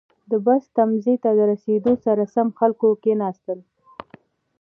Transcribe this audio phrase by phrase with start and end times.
[0.31, 3.59] •د بس تمځي ته رسېدو سره سم، خلکو کښېناستل.